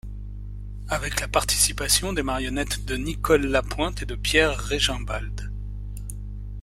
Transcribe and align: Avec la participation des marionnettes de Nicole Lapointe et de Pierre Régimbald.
Avec 0.89 1.19
la 1.19 1.27
participation 1.27 2.11
des 2.11 2.23
marionnettes 2.23 2.85
de 2.85 2.95
Nicole 2.97 3.45
Lapointe 3.45 4.01
et 4.01 4.07
de 4.07 4.15
Pierre 4.15 4.57
Régimbald. 4.57 5.51